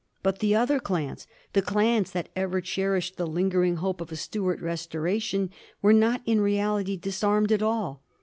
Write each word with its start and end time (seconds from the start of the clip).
But 0.23 0.39
the 0.39 0.55
other 0.55 0.79
clans— 0.79 1.27
the 1.53 1.61
clans 1.61 2.09
that 2.09 2.29
ever 2.35 2.59
cherished 2.59 3.17
the 3.17 3.27
lingering 3.27 3.75
hope 3.75 4.01
of 4.01 4.11
a 4.11 4.15
Stuart 4.15 4.59
restoration— 4.59 5.51
were 5.83 5.93
not 5.93 6.23
in 6.25 6.41
reality 6.41 6.97
disarmed 6.97 7.51
at 7.51 7.61
all. 7.61 8.01